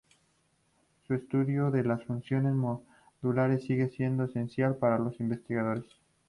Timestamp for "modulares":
2.55-3.65